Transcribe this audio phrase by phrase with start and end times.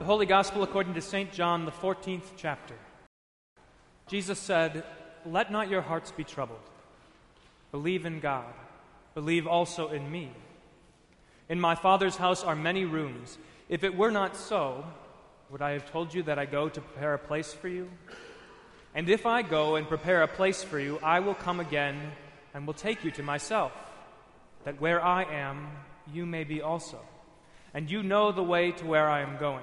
[0.00, 1.30] The Holy Gospel according to St.
[1.30, 2.74] John, the 14th chapter.
[4.08, 4.82] Jesus said,
[5.26, 6.62] Let not your hearts be troubled.
[7.70, 8.50] Believe in God.
[9.12, 10.30] Believe also in me.
[11.50, 13.36] In my Father's house are many rooms.
[13.68, 14.86] If it were not so,
[15.50, 17.90] would I have told you that I go to prepare a place for you?
[18.94, 22.12] And if I go and prepare a place for you, I will come again
[22.54, 23.72] and will take you to myself,
[24.64, 25.68] that where I am,
[26.10, 27.00] you may be also.
[27.74, 29.62] And you know the way to where I am going.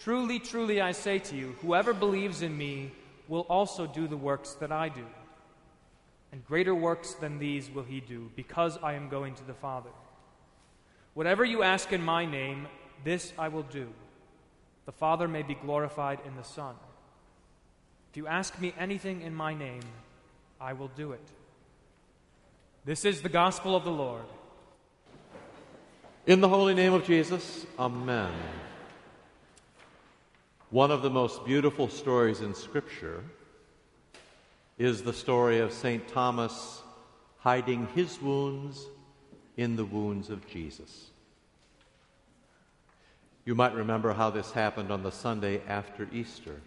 [0.00, 2.92] Truly, truly, I say to you, whoever believes in me
[3.26, 5.04] will also do the works that I do.
[6.30, 9.90] And greater works than these will he do, because I am going to the Father.
[11.14, 12.68] Whatever you ask in my name,
[13.02, 13.88] this I will do.
[14.86, 16.74] The Father may be glorified in the Son.
[18.10, 19.82] If you ask me anything in my name,
[20.60, 21.26] I will do it.
[22.84, 24.22] This is the gospel of the Lord.
[26.26, 28.32] In the holy name of Jesus, Amen.
[30.70, 33.24] One of the most beautiful stories in Scripture
[34.76, 36.06] is the story of St.
[36.08, 36.82] Thomas
[37.38, 38.84] hiding his wounds
[39.56, 41.08] in the wounds of Jesus.
[43.46, 46.60] You might remember how this happened on the Sunday after Easter.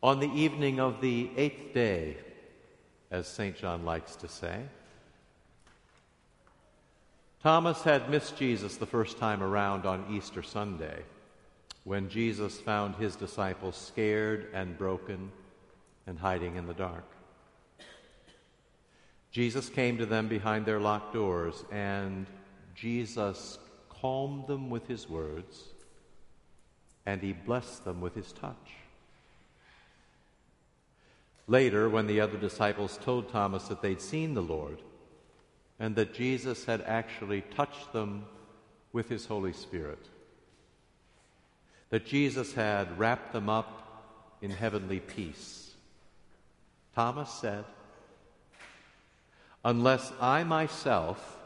[0.00, 2.16] On the evening of the eighth day,
[3.10, 3.56] as St.
[3.56, 4.60] John likes to say.
[7.42, 11.02] Thomas had missed Jesus the first time around on Easter Sunday
[11.84, 15.32] when Jesus found his disciples scared and broken
[16.06, 17.04] and hiding in the dark.
[19.30, 22.26] Jesus came to them behind their locked doors, and
[22.74, 25.64] Jesus calmed them with his words,
[27.06, 28.74] and he blessed them with his touch.
[31.48, 34.78] Later, when the other disciples told Thomas that they'd seen the Lord
[35.80, 38.24] and that Jesus had actually touched them
[38.92, 40.08] with his Holy Spirit,
[41.92, 45.74] that Jesus had wrapped them up in heavenly peace,
[46.94, 47.66] Thomas said,
[49.62, 51.38] Unless I myself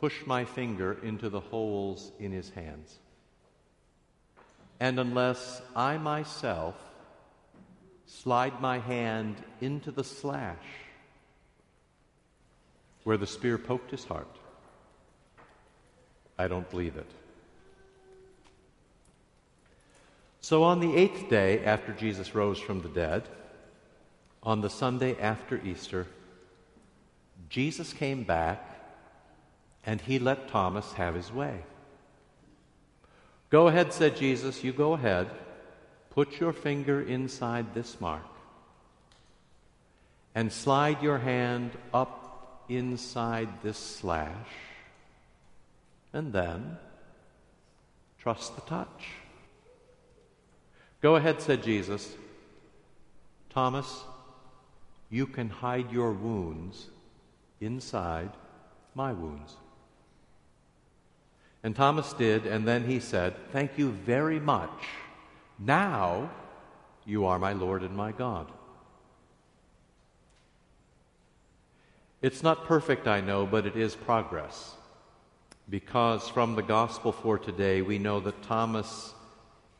[0.00, 2.98] push my finger into the holes in his hands,
[4.80, 6.74] and unless I myself
[8.06, 10.66] slide my hand into the slash
[13.04, 14.36] where the spear poked his heart.
[16.36, 17.10] I don't believe it.
[20.46, 23.24] So on the eighth day after Jesus rose from the dead,
[24.44, 26.06] on the Sunday after Easter,
[27.48, 28.62] Jesus came back
[29.84, 31.64] and he let Thomas have his way.
[33.50, 35.28] Go ahead, said Jesus, you go ahead.
[36.10, 38.22] Put your finger inside this mark
[40.32, 44.52] and slide your hand up inside this slash,
[46.12, 46.78] and then
[48.20, 49.08] trust the touch.
[51.00, 52.14] Go ahead, said Jesus.
[53.50, 54.04] Thomas,
[55.10, 56.86] you can hide your wounds
[57.60, 58.30] inside
[58.94, 59.54] my wounds.
[61.62, 64.70] And Thomas did, and then he said, Thank you very much.
[65.58, 66.30] Now
[67.04, 68.46] you are my Lord and my God.
[72.22, 74.74] It's not perfect, I know, but it is progress.
[75.68, 79.14] Because from the gospel for today, we know that Thomas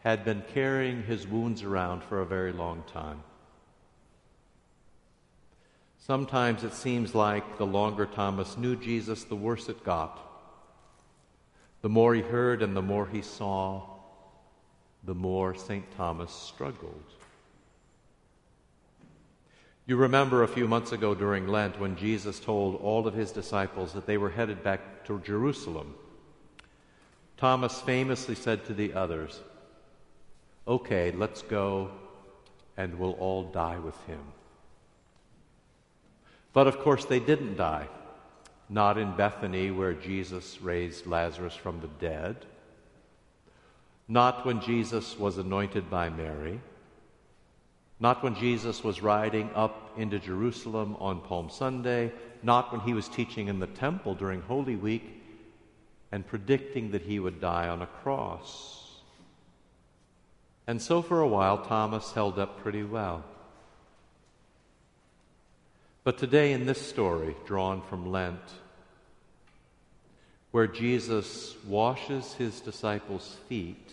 [0.07, 3.21] had been carrying his wounds around for a very long time.
[5.99, 10.21] Sometimes it seems like the longer Thomas knew Jesus, the worse it got.
[11.83, 13.83] The more he heard and the more he saw,
[15.03, 15.85] the more St.
[15.97, 17.03] Thomas struggled.
[19.87, 23.93] You remember a few months ago during Lent when Jesus told all of his disciples
[23.95, 25.97] that they were headed back to Jerusalem.
[27.37, 29.41] Thomas famously said to the others,
[30.69, 31.91] Okay, let's go,
[32.77, 34.21] and we'll all die with him.
[36.53, 37.87] But of course, they didn't die.
[38.69, 42.47] Not in Bethany, where Jesus raised Lazarus from the dead.
[44.09, 46.61] Not when Jesus was anointed by Mary.
[48.01, 52.13] Not when Jesus was riding up into Jerusalem on Palm Sunday.
[52.43, 55.23] Not when he was teaching in the temple during Holy Week
[56.11, 58.86] and predicting that he would die on a cross.
[60.67, 63.25] And so for a while, Thomas held up pretty well.
[66.03, 68.41] But today, in this story drawn from Lent,
[70.51, 73.93] where Jesus washes his disciples' feet,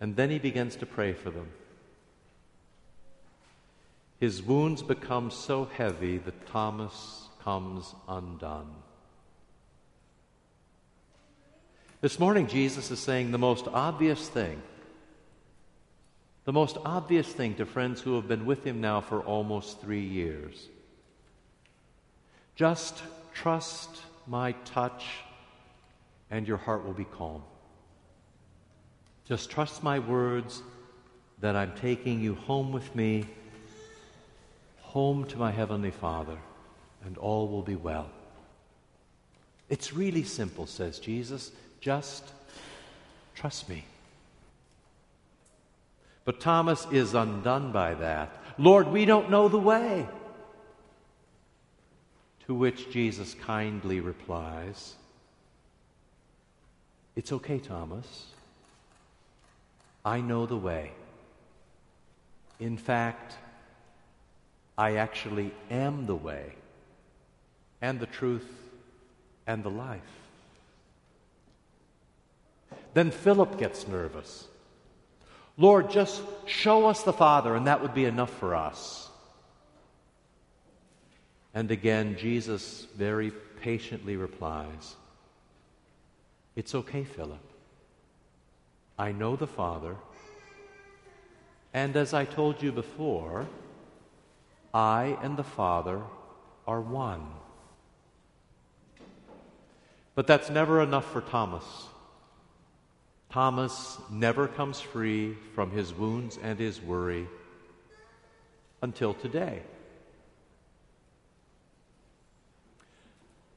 [0.00, 1.48] and then he begins to pray for them.
[4.18, 8.74] His wounds become so heavy that Thomas comes undone.
[12.02, 14.60] This morning, Jesus is saying the most obvious thing.
[16.44, 20.04] The most obvious thing to friends who have been with him now for almost three
[20.04, 20.68] years.
[22.54, 23.02] Just
[23.32, 25.06] trust my touch,
[26.30, 27.42] and your heart will be calm.
[29.26, 30.62] Just trust my words
[31.40, 33.24] that I'm taking you home with me,
[34.82, 36.36] home to my Heavenly Father,
[37.06, 38.10] and all will be well.
[39.70, 41.52] It's really simple, says Jesus.
[41.80, 42.24] Just
[43.34, 43.84] trust me.
[46.24, 48.36] But Thomas is undone by that.
[48.58, 50.06] Lord, we don't know the way.
[52.46, 54.94] To which Jesus kindly replies,
[57.14, 58.26] It's okay, Thomas.
[60.04, 60.92] I know the way.
[62.60, 63.36] In fact,
[64.78, 66.52] I actually am the way
[67.80, 68.48] and the truth
[69.46, 70.25] and the life.
[72.96, 74.48] Then Philip gets nervous.
[75.58, 79.10] Lord, just show us the Father, and that would be enough for us.
[81.52, 84.96] And again, Jesus very patiently replies,
[86.54, 87.46] It's okay, Philip.
[88.98, 89.96] I know the Father,
[91.74, 93.46] and as I told you before,
[94.72, 96.00] I and the Father
[96.66, 97.26] are one.
[100.14, 101.88] But that's never enough for Thomas.
[103.30, 107.26] Thomas never comes free from his wounds and his worry
[108.82, 109.62] until today.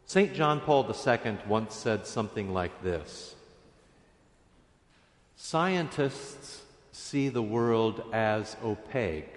[0.05, 0.33] St.
[0.33, 3.35] John Paul II once said something like this
[5.35, 9.35] Scientists see the world as opaque,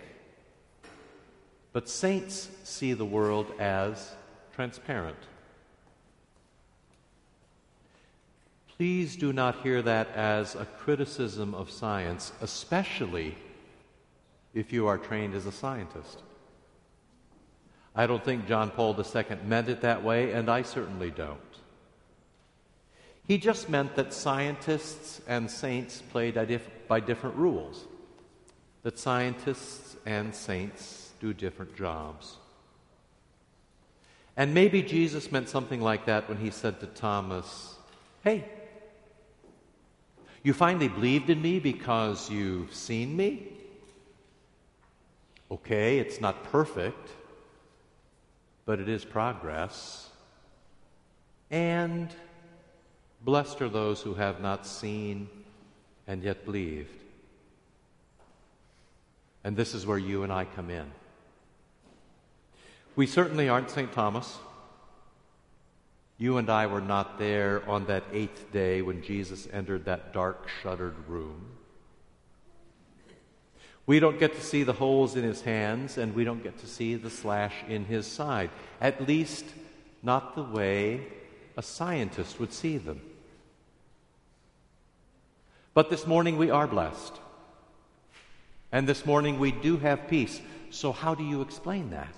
[1.73, 4.15] but saints see the world as
[4.55, 5.19] transparent.
[8.83, 13.37] Please do not hear that as a criticism of science, especially
[14.55, 16.21] if you are trained as a scientist.
[17.95, 21.39] I don't think John Paul II meant it that way, and I certainly don't.
[23.25, 26.35] He just meant that scientists and saints played
[26.89, 27.87] by different rules,
[28.83, 32.35] that scientists and saints do different jobs.
[34.37, 37.77] And maybe Jesus meant something like that when he said to Thomas,
[38.25, 38.45] Hey,
[40.43, 43.49] you finally believed in me because you've seen me?
[45.51, 47.11] Okay, it's not perfect,
[48.65, 50.09] but it is progress.
[51.51, 52.09] And
[53.25, 55.29] blessed are those who have not seen
[56.07, 56.89] and yet believed.
[59.45, 60.91] And this is where you and I come in.
[62.97, 63.93] We certainly aren't St.
[63.93, 64.39] Thomas.
[66.23, 70.49] You and I were not there on that eighth day when Jesus entered that dark,
[70.63, 71.47] shuttered room.
[73.87, 76.69] We don't get to see the holes in his hands, and we don't get to
[76.69, 78.51] see the slash in his side.
[78.81, 79.45] At least,
[80.01, 81.09] not the way
[81.57, 83.01] a scientist would see them.
[85.75, 87.15] But this morning we are blessed.
[88.71, 90.41] And this morning we do have peace.
[90.71, 92.15] So, how do you explain that?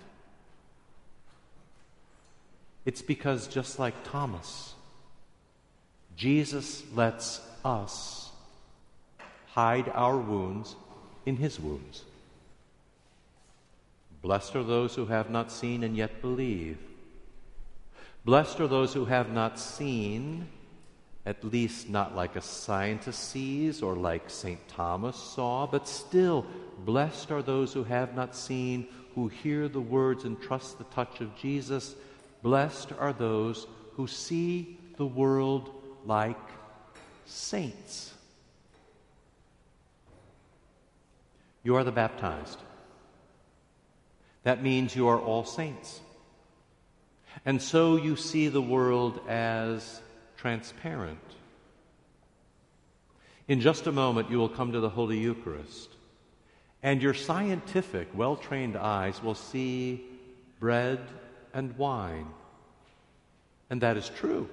[2.84, 4.74] It's because just like Thomas,
[6.16, 8.30] Jesus lets us
[9.46, 10.76] hide our wounds
[11.24, 12.02] in his wounds.
[14.20, 16.78] Blessed are those who have not seen and yet believe.
[18.24, 20.48] Blessed are those who have not seen,
[21.26, 24.66] at least not like a scientist sees or like St.
[24.68, 26.46] Thomas saw, but still,
[26.84, 31.20] blessed are those who have not seen, who hear the words and trust the touch
[31.20, 31.94] of Jesus
[32.44, 35.70] Blessed are those who see the world
[36.04, 36.36] like
[37.24, 38.12] saints.
[41.62, 42.58] You are the baptized.
[44.42, 46.02] That means you are all saints.
[47.46, 50.02] And so you see the world as
[50.36, 51.24] transparent.
[53.48, 55.88] In just a moment, you will come to the Holy Eucharist,
[56.82, 60.04] and your scientific, well trained eyes will see
[60.60, 61.00] bread
[61.54, 62.26] and wine.
[63.70, 64.48] And that is true.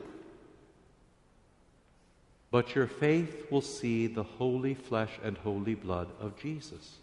[2.51, 6.97] But your faith will see the holy flesh and holy blood of Jesus.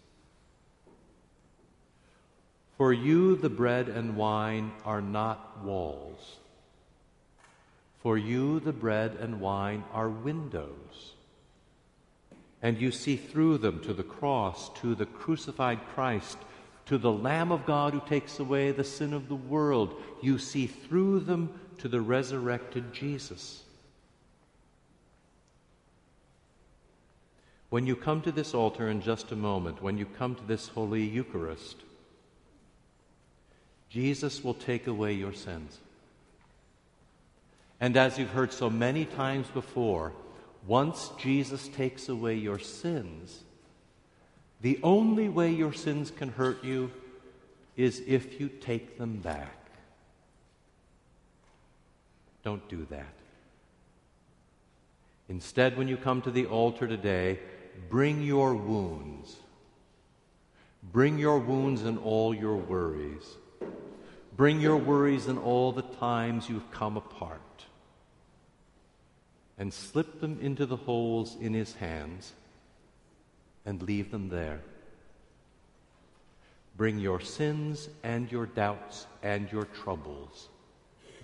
[2.77, 6.37] For you, the bread and wine are not walls.
[8.01, 11.13] For you, the bread and wine are windows.
[12.61, 16.37] And you see through them to the cross, to the crucified Christ,
[16.89, 19.93] to the Lamb of God who takes away the sin of the world.
[20.23, 23.61] You see through them to the resurrected Jesus.
[27.69, 30.67] When you come to this altar in just a moment, when you come to this
[30.69, 31.77] Holy Eucharist,
[33.91, 35.77] Jesus will take away your sins.
[37.79, 40.11] And as you've heard so many times before,
[40.65, 43.43] once Jesus takes away your sins,
[44.61, 46.91] the only way your sins can hurt you
[47.77, 49.55] is if you take them back.
[52.43, 53.13] Don't do that.
[55.29, 57.39] Instead, when you come to the altar today,
[57.89, 59.35] bring your wounds.
[60.91, 63.23] Bring your wounds and all your worries.
[64.35, 67.41] Bring your worries and all the times you've come apart
[69.57, 72.33] and slip them into the holes in his hands
[73.65, 74.61] and leave them there.
[76.77, 80.47] Bring your sins and your doubts and your troubles.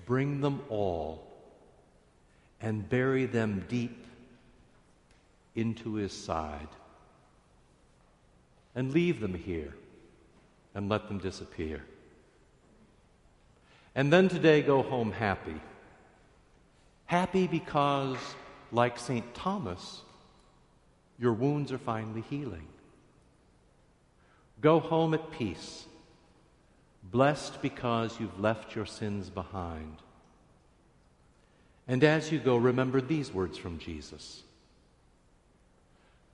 [0.06, 1.26] Bring them all
[2.62, 4.06] and bury them deep
[5.56, 6.68] into his side.
[8.76, 9.74] And leave them here
[10.74, 11.82] and let them disappear.
[13.96, 15.56] And then today go home happy.
[17.06, 18.18] Happy because,
[18.74, 19.34] like St.
[19.34, 20.02] Thomas,
[21.18, 22.68] your wounds are finally healing.
[24.62, 25.86] Go home at peace,
[27.04, 29.98] blessed because you've left your sins behind.
[31.88, 34.44] And as you go, remember these words from Jesus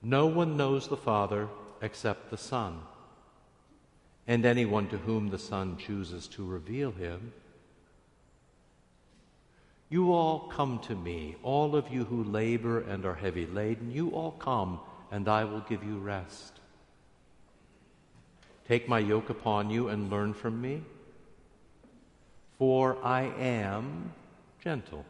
[0.02, 1.48] No one knows the Father
[1.80, 2.80] except the Son,
[4.26, 7.32] and anyone to whom the Son chooses to reveal him.
[9.92, 14.08] You all come to me, all of you who labor and are heavy laden, you
[14.12, 14.80] all come,
[15.10, 16.60] and I will give you rest.
[18.66, 20.80] Take my yoke upon you and learn from me,
[22.56, 24.14] for I am
[24.64, 25.04] gentle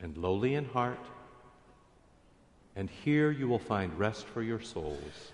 [0.00, 1.06] and lowly in heart,
[2.74, 5.30] and here you will find rest for your souls.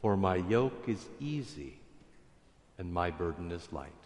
[0.00, 1.74] For my yoke is easy
[2.78, 4.05] and my burden is light.